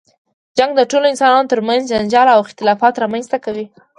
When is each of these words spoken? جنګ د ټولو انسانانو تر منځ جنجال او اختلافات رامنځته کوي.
جنګ 0.57 0.71
د 0.75 0.81
ټولو 0.91 1.05
انسانانو 1.09 1.49
تر 1.51 1.59
منځ 1.67 1.81
جنجال 1.91 2.27
او 2.31 2.39
اختلافات 2.45 2.93
رامنځته 3.03 3.37
کوي. 3.45 3.65